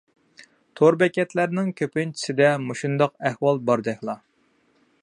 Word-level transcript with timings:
تور 0.79 0.95
بېكەتلەرنىڭ 1.03 1.69
كۆپىنچىسىدە 1.81 2.49
مۇشۇنداق 2.65 3.15
ئەھۋال 3.31 3.63
باردەكلا. 3.71 4.19